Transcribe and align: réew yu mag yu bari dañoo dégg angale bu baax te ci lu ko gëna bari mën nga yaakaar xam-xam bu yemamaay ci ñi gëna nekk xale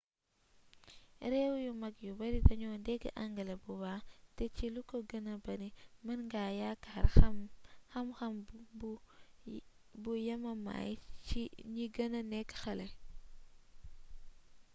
réew 1.31 1.53
yu 1.65 1.71
mag 1.81 1.95
yu 2.05 2.11
bari 2.19 2.39
dañoo 2.47 2.75
dégg 2.85 3.03
angale 3.21 3.55
bu 3.63 3.73
baax 3.83 4.01
te 4.35 4.43
ci 4.55 4.65
lu 4.73 4.81
ko 4.89 4.97
gëna 5.09 5.33
bari 5.45 5.67
mën 6.05 6.19
nga 6.27 6.43
yaakaar 6.59 7.07
xam-xam 7.17 8.35
bu 10.01 10.11
yemamaay 10.25 10.91
ci 11.25 11.41
ñi 11.73 11.85
gëna 11.95 12.19
nekk 12.31 12.49
xale 12.61 12.87